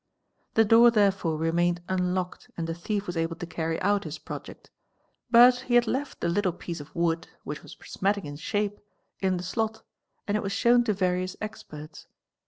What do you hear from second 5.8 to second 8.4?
| the little piece of wood, which was prismatic in